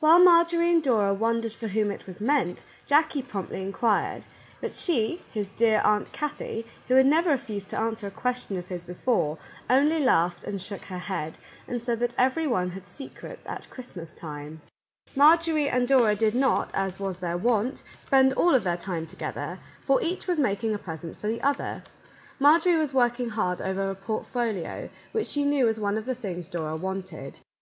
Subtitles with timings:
[0.00, 4.26] While Marjorie and Dora wondered for whom it was meant, Jackie promptly inquired,—
[4.60, 8.82] but she, his dear Aunt Kathie, who had never refused to answer question of his
[8.82, 9.38] before,
[9.70, 11.38] only laughed and shook her head,
[11.68, 14.60] and said that every one had secrets at Christmas time.
[15.16, 18.32] Our Little Canadian Cousin 85 Marjorie and Dora did not, as was their wont, spend
[18.32, 21.84] all of their time together, for each was making a present for the other.
[22.40, 26.48] Marjorie was working hard over a portfolio, which she knew was one of the things
[26.48, 27.38] Dora wanted.